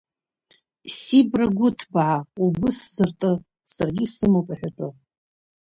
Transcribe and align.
Сибра 0.95 1.47
гәыҭбаа, 1.57 2.17
угәы 2.43 2.69
сзарты, 2.77 3.31
саргьы 3.73 4.03
исымоуп 4.05 4.47
аҳәатәы… 4.53 4.87